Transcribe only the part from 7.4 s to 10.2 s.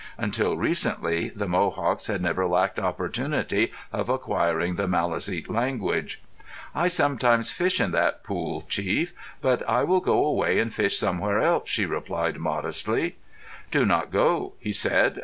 fish in that pool, chief. But I will